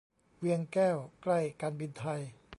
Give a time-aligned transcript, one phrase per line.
[0.39, 2.21] เวียงแก้ว ใกล้การบินไทย